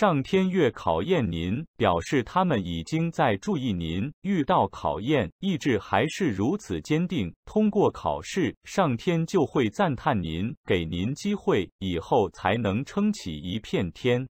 [0.00, 14.28] 上天越考验您表示他们已经在注意您遇到考验意志还是如此坚定通过考试上天就会赞叹您给您机会以后才能撑起一片天。